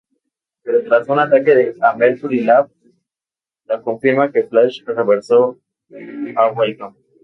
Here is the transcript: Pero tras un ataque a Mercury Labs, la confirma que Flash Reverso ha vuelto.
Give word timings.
Pero 0.63 0.77
tras 0.87 1.05
un 1.09 1.19
ataque 1.19 1.75
a 1.79 1.95
Mercury 1.95 2.41
Labs, 2.43 2.73
la 3.65 3.81
confirma 3.83 4.31
que 4.31 4.45
Flash 4.45 4.83
Reverso 4.83 5.59
ha 6.35 6.49
vuelto. 6.51 6.95